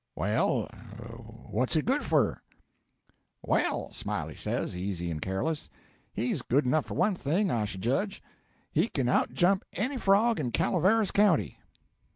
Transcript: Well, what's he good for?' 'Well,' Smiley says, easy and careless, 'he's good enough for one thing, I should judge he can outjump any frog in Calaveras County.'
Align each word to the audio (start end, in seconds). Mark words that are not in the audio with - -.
Well, 0.15 0.63
what's 1.51 1.75
he 1.75 1.83
good 1.83 2.01
for?' 2.03 2.41
'Well,' 3.43 3.91
Smiley 3.93 4.33
says, 4.33 4.75
easy 4.75 5.11
and 5.11 5.21
careless, 5.21 5.69
'he's 6.11 6.41
good 6.41 6.65
enough 6.65 6.87
for 6.87 6.95
one 6.95 7.13
thing, 7.13 7.51
I 7.51 7.65
should 7.65 7.83
judge 7.83 8.23
he 8.71 8.87
can 8.87 9.07
outjump 9.07 9.61
any 9.73 9.97
frog 9.97 10.39
in 10.39 10.53
Calaveras 10.53 11.11
County.' 11.11 11.59